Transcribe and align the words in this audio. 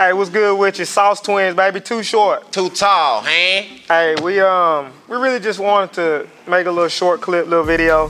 Hey, 0.00 0.12
what's 0.12 0.30
good 0.30 0.56
with 0.56 0.78
you? 0.78 0.84
Sauce 0.84 1.20
Twins, 1.20 1.56
baby. 1.56 1.80
Too 1.80 2.04
short. 2.04 2.52
Too 2.52 2.70
tall, 2.70 3.20
huh? 3.20 3.26
Hey, 3.26 4.14
we 4.22 4.38
um 4.38 4.92
we 5.08 5.16
really 5.16 5.40
just 5.40 5.58
wanted 5.58 5.92
to 5.94 6.28
make 6.48 6.68
a 6.68 6.70
little 6.70 6.88
short 6.88 7.20
clip, 7.20 7.48
little 7.48 7.64
video, 7.64 8.08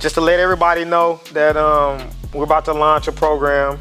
just 0.00 0.16
to 0.16 0.20
let 0.20 0.40
everybody 0.40 0.84
know 0.84 1.20
that 1.34 1.56
um 1.56 2.10
we're 2.34 2.42
about 2.42 2.64
to 2.64 2.72
launch 2.72 3.06
a 3.06 3.12
program. 3.12 3.78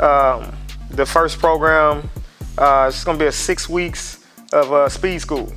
Um, 0.00 0.50
the 0.90 1.04
first 1.04 1.38
program, 1.38 2.08
uh, 2.56 2.86
it's 2.88 3.04
gonna 3.04 3.18
be 3.18 3.26
a 3.26 3.32
six 3.32 3.68
weeks 3.68 4.24
of 4.54 4.72
uh, 4.72 4.88
speed 4.88 5.18
school. 5.20 5.52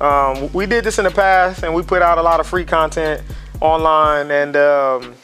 Um, 0.00 0.50
we 0.54 0.64
did 0.64 0.82
this 0.84 0.98
in 0.98 1.04
the 1.04 1.10
past, 1.10 1.62
and 1.62 1.74
we 1.74 1.82
put 1.82 2.00
out 2.00 2.16
a 2.16 2.22
lot 2.22 2.40
of 2.40 2.46
free 2.46 2.64
content 2.64 3.20
online, 3.60 4.30
and 4.30 4.56
um, 4.56 5.14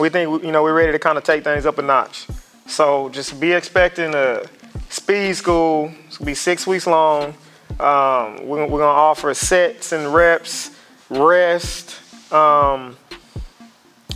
we 0.00 0.08
think 0.08 0.42
you 0.42 0.52
know 0.52 0.62
we're 0.62 0.72
ready 0.72 0.92
to 0.92 0.98
kind 0.98 1.18
of 1.18 1.24
take 1.24 1.44
things 1.44 1.66
up 1.66 1.76
a 1.76 1.82
notch. 1.82 2.26
So 2.66 3.10
just 3.10 3.38
be 3.38 3.52
expecting 3.52 4.14
a 4.14 4.42
speed 4.88 5.34
school. 5.36 5.92
It's 6.06 6.18
gonna 6.18 6.26
be 6.26 6.34
six 6.34 6.66
weeks 6.66 6.86
long. 6.86 7.34
Um, 7.78 8.46
we're, 8.46 8.66
we're 8.66 8.80
gonna 8.80 8.86
offer 8.86 9.34
sets 9.34 9.92
and 9.92 10.12
reps, 10.14 10.70
rest, 11.10 12.00
um, 12.32 12.96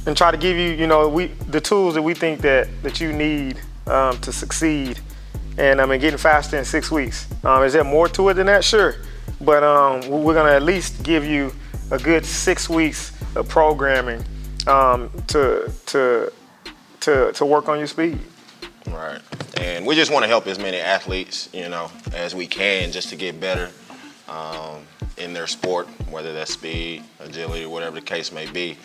and 0.06 0.16
try 0.16 0.30
to 0.30 0.37
give 0.37 0.56
you, 0.56 0.70
you 0.70 0.87
know, 0.87 1.09
we 1.09 1.27
the 1.27 1.60
tools 1.60 1.95
that 1.95 2.02
we 2.02 2.15
think 2.15 2.41
that 2.41 2.69
that 2.83 3.01
you 3.01 3.12
need 3.12 3.60
um, 3.87 4.19
to 4.20 4.33
succeed. 4.33 4.98
And 5.59 5.80
I 5.80 5.87
mean, 5.87 6.01
getting 6.01 6.19
faster 6.19 6.56
in 6.56 6.65
six 6.65 6.91
weeks. 6.91 7.27
Um, 7.45 7.65
is 7.65 7.73
there 7.73 7.84
more 7.84 8.09
to 8.09 8.29
it 8.30 8.34
than 8.34 8.46
that? 8.46 8.65
Sure, 8.65 8.96
but 9.41 9.62
um, 9.62 10.09
we're 10.09 10.34
gonna 10.34 10.52
at 10.52 10.62
least 10.62 11.02
give 11.02 11.24
you 11.24 11.52
a 11.91 11.98
good 11.98 12.24
six 12.24 12.68
weeks 12.68 13.12
of 13.37 13.48
programming 13.48 14.24
um, 14.66 15.10
to 15.29 15.71
to 15.87 16.32
to 17.01 17.32
to 17.32 17.46
work 17.46 17.68
on 17.68 17.79
your 17.79 17.87
speed. 17.87 18.18
Right. 18.87 19.21
And 19.60 19.87
we 19.87 19.95
just 19.95 20.10
want 20.10 20.23
to 20.23 20.27
help 20.28 20.46
as 20.46 20.59
many 20.59 20.78
athletes, 20.78 21.50
you 21.52 21.68
know, 21.68 21.91
as 22.15 22.34
we 22.34 22.46
can 22.46 22.90
just 22.93 23.10
to 23.10 23.16
get 23.16 23.38
better 23.38 23.71
um, 24.26 24.80
in 25.18 25.34
their 25.34 25.46
sport, 25.46 25.87
whether 26.10 26.32
that's 26.32 26.54
speed, 26.54 27.04
agility, 27.21 27.66
whatever 27.66 27.96
the 27.96 28.07
case 28.07 28.32
may 28.32 28.51
be. 28.51 28.79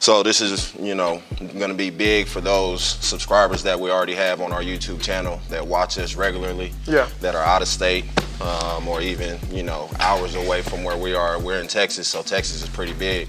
So 0.00 0.22
this 0.22 0.40
is, 0.40 0.74
you 0.76 0.94
know, 0.94 1.20
going 1.38 1.68
to 1.68 1.74
be 1.74 1.90
big 1.90 2.26
for 2.26 2.40
those 2.40 2.82
subscribers 2.82 3.62
that 3.64 3.78
we 3.78 3.90
already 3.90 4.14
have 4.14 4.40
on 4.40 4.50
our 4.50 4.62
YouTube 4.62 5.02
channel 5.02 5.40
that 5.50 5.66
watch 5.66 5.98
us 5.98 6.14
regularly, 6.14 6.72
Yeah. 6.86 7.06
that 7.20 7.34
are 7.34 7.44
out 7.44 7.60
of 7.60 7.68
state 7.68 8.06
um, 8.40 8.88
or 8.88 9.02
even, 9.02 9.38
you 9.50 9.62
know, 9.62 9.90
hours 10.00 10.36
away 10.36 10.62
from 10.62 10.84
where 10.84 10.96
we 10.96 11.14
are. 11.14 11.38
We're 11.38 11.60
in 11.60 11.68
Texas, 11.68 12.08
so 12.08 12.22
Texas 12.22 12.62
is 12.62 12.68
pretty 12.70 12.94
big. 12.94 13.28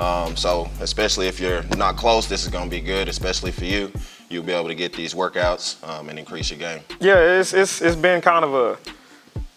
Um, 0.00 0.34
so 0.34 0.66
especially 0.80 1.28
if 1.28 1.38
you're 1.38 1.62
not 1.76 1.96
close, 1.96 2.26
this 2.26 2.42
is 2.42 2.48
going 2.48 2.64
to 2.64 2.70
be 2.70 2.80
good, 2.80 3.06
especially 3.06 3.50
for 3.50 3.66
you. 3.66 3.92
You'll 4.30 4.44
be 4.44 4.52
able 4.52 4.68
to 4.68 4.74
get 4.74 4.94
these 4.94 5.12
workouts 5.12 5.86
um, 5.86 6.08
and 6.08 6.18
increase 6.18 6.50
your 6.50 6.58
game. 6.58 6.80
Yeah, 7.00 7.18
it's 7.38 7.52
it's 7.52 7.82
it's 7.82 7.96
been 7.96 8.22
kind 8.22 8.44
of 8.44 8.54
a 8.54 8.78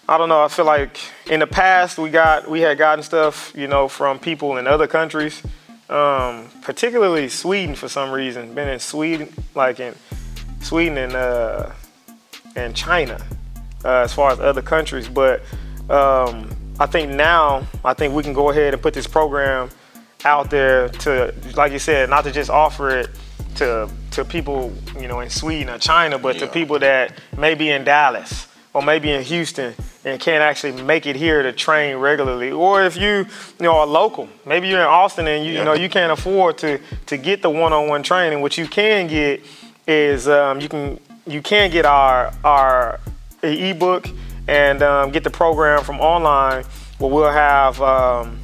I 0.10 0.18
don't 0.18 0.28
know, 0.28 0.44
I 0.44 0.50
feel 0.50 0.66
like 0.66 1.00
in 1.30 1.40
the 1.40 1.48
past 1.48 1.98
we 1.98 2.10
got 2.10 2.50
we 2.50 2.60
had 2.60 2.78
gotten 2.78 3.04
stuff, 3.04 3.54
you 3.56 3.68
know, 3.68 3.88
from 3.88 4.20
people 4.20 4.58
in 4.58 4.68
other 4.68 4.88
countries. 4.88 5.42
Um, 5.90 6.50
particularly 6.62 7.30
Sweden 7.30 7.76
for 7.76 7.88
some 7.88 8.12
reason. 8.12 8.54
Been 8.54 8.68
in 8.68 8.80
Sweden 8.80 9.30
like 9.56 9.80
in 9.80 9.96
Sweden 10.62 10.98
and 10.98 11.14
uh 11.14 11.72
and 12.56 12.76
China 12.76 13.18
uh, 13.86 14.04
as 14.04 14.14
far 14.14 14.32
as 14.32 14.42
other 14.42 14.62
countries. 14.62 15.08
But 15.08 15.42
um, 15.90 16.50
I 16.80 16.86
think 16.86 17.12
now 17.12 17.66
I 17.86 17.94
think 17.94 18.14
we 18.14 18.24
can 18.24 18.34
go 18.34 18.50
ahead 18.50 18.74
and 18.74 18.82
put 18.82 18.94
this 18.94 19.08
program 19.08 19.70
out 20.26 20.50
there 20.50 20.90
to 20.90 21.34
like 21.56 21.72
you 21.72 21.80
said, 21.80 22.10
not 22.10 22.24
to 22.24 22.32
just 22.32 22.50
offer 22.50 22.90
it 22.90 23.10
to 23.56 23.90
to 24.12 24.26
people, 24.26 24.74
you 25.00 25.08
know, 25.08 25.20
in 25.20 25.30
Sweden 25.30 25.74
or 25.74 25.78
China, 25.78 26.18
but 26.18 26.40
to 26.40 26.48
people 26.48 26.80
that 26.80 27.14
may 27.38 27.56
be 27.56 27.70
in 27.70 27.84
Dallas 27.84 28.48
or 28.74 28.82
maybe 28.82 29.12
in 29.12 29.24
Houston 29.24 29.74
and 30.06 30.20
can't 30.20 30.42
actually 30.42 30.82
make 30.84 31.06
it 31.06 31.16
here 31.16 31.44
to 31.44 31.54
train 31.54 31.98
regularly. 31.98 32.52
Or 32.52 32.84
if 32.84 32.98
you, 32.98 33.20
you 33.20 33.28
know, 33.60 33.78
are 33.78 33.86
local, 33.86 34.28
maybe 34.46 34.68
you're 34.68 34.82
in 34.82 34.86
Austin 34.86 35.28
and 35.28 35.46
you, 35.46 35.54
you 35.54 35.64
know 35.64 35.74
you 35.74 35.90
can't 35.90 36.12
afford 36.12 36.58
to 36.60 36.80
to 37.06 37.18
get 37.18 37.42
the 37.42 37.50
one-on-one 37.50 38.04
training. 38.04 38.42
What 38.42 38.58
you 38.58 38.68
can 38.68 39.08
get 39.08 39.42
is 39.88 40.28
um, 40.28 40.60
you 40.60 40.70
can 40.70 41.00
you 41.26 41.42
can 41.42 41.72
get 41.72 41.86
our 41.86 42.34
our 42.44 43.00
ebook 43.44 44.08
and 44.48 44.82
um, 44.82 45.12
get 45.12 45.24
the 45.24 45.30
program 45.30 45.84
from 45.84 46.00
online 46.00 46.64
where 46.98 47.12
we'll 47.12 47.32
have 47.32 47.82
um, 47.82 48.40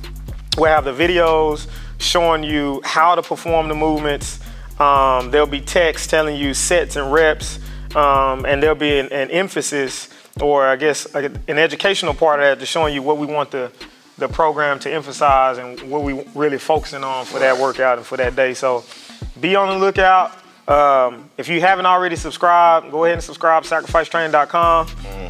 we'll 0.57 0.69
have 0.69 0.85
the 0.85 0.93
videos 0.93 1.67
showing 1.99 2.43
you 2.43 2.81
how 2.83 3.15
to 3.15 3.21
perform 3.21 3.67
the 3.67 3.75
movements. 3.75 4.39
Um, 4.79 5.31
there'll 5.31 5.47
be 5.47 5.61
text 5.61 6.09
telling 6.09 6.37
you 6.37 6.53
sets 6.53 6.95
and 6.95 7.11
reps, 7.11 7.59
um, 7.95 8.45
and 8.45 8.63
there'll 8.63 8.75
be 8.75 8.99
an, 8.99 9.11
an 9.11 9.29
emphasis, 9.31 10.09
or 10.39 10.65
I 10.65 10.75
guess 10.77 11.05
an 11.15 11.39
educational 11.49 12.13
part 12.13 12.39
of 12.39 12.45
that, 12.45 12.59
to 12.59 12.65
showing 12.65 12.93
you 12.93 13.01
what 13.01 13.17
we 13.17 13.27
want 13.27 13.51
the 13.51 13.71
the 14.19 14.27
program 14.27 14.77
to 14.79 14.91
emphasize 14.91 15.57
and 15.57 15.79
what 15.89 16.03
we 16.03 16.23
really 16.35 16.57
focusing 16.57 17.03
on 17.03 17.25
for 17.25 17.39
that 17.39 17.57
workout 17.57 17.97
and 17.97 18.05
for 18.05 18.17
that 18.17 18.35
day. 18.35 18.53
So 18.53 18.83
be 19.39 19.55
on 19.55 19.69
the 19.69 19.85
lookout. 19.85 20.37
Um, 20.67 21.29
if 21.37 21.47
you 21.47 21.61
haven't 21.61 21.85
already 21.85 22.16
subscribed, 22.16 22.91
go 22.91 23.05
ahead 23.05 23.16
and 23.16 23.23
subscribe. 23.23 23.63
SacrificeTraining.com. 23.63 24.87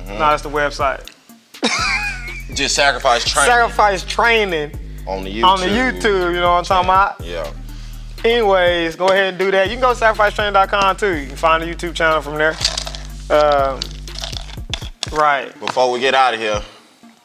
No, 0.08 0.18
that's 0.18 0.42
the 0.42 0.50
website. 0.50 1.10
Just 2.56 2.76
sacrifice 2.76 3.24
training 3.24 3.50
Sacrifice 3.50 4.04
Training 4.04 4.79
on 5.10 5.24
the 5.24 5.30
YouTube. 5.32 5.44
on 5.44 5.60
the 5.60 5.66
YouTube. 5.66 6.34
You 6.34 6.40
know 6.40 6.52
what 6.52 6.60
I'm 6.60 6.64
talking 6.64 6.90
about? 6.90 7.22
Yeah. 7.26 7.54
Anyways, 8.24 8.96
go 8.96 9.08
ahead 9.08 9.30
and 9.30 9.40
do 9.40 9.50
that. 9.52 9.68
You 9.68 9.74
can 9.74 9.82
go 9.82 9.94
to 9.94 10.00
sacrificetraining.com 10.00 10.98
too. 10.98 11.16
You 11.18 11.28
can 11.28 11.36
find 11.36 11.64
the 11.64 11.68
YouTube 11.68 11.96
channel 11.96 12.22
from 12.22 12.36
there. 12.36 12.56
Um, 13.30 13.80
right. 15.12 15.58
Before 15.60 15.92
we 15.92 16.00
get 16.00 16.14
out 16.14 16.34
of 16.34 16.40
here, 16.40 16.62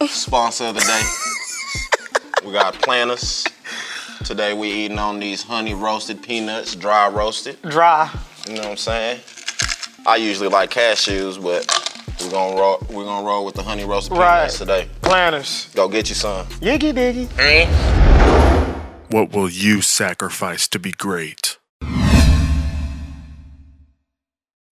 sponsor 0.09 0.65
of 0.67 0.75
the 0.75 0.81
day. 0.81 2.47
we 2.47 2.53
got 2.53 2.75
planters. 2.75 3.45
Today 4.25 4.55
we 4.55 4.71
eating 4.71 4.99
on 4.99 5.19
these 5.19 5.43
honey 5.43 5.75
roasted 5.75 6.23
peanuts, 6.23 6.75
dry 6.75 7.09
roasted. 7.09 7.61
Dry. 7.63 8.11
You 8.47 8.55
know 8.55 8.63
what 8.63 8.71
I'm 8.71 8.77
saying? 8.77 9.21
I 10.07 10.17
usually 10.17 10.49
like 10.49 10.71
cashews, 10.71 11.43
but 11.43 11.84
we're 12.21 12.31
gonna 12.31 12.57
roll. 12.61 12.79
We're 12.91 13.05
gonna 13.05 13.27
roll 13.27 13.45
with 13.45 13.55
the 13.55 13.63
honey 13.63 13.85
roasted 13.85 14.17
Right. 14.17 14.51
today. 14.51 14.89
Planters. 15.03 15.69
Go 15.75 15.89
get 15.89 16.09
you 16.09 16.15
some. 16.15 16.47
Yiggy 16.61 16.93
diggy. 16.93 17.27
Mm-hmm. 17.27 19.11
What 19.11 19.33
will 19.33 19.49
you 19.51 19.81
sacrifice 19.83 20.67
to 20.69 20.79
be 20.79 20.91
great? 20.93 21.59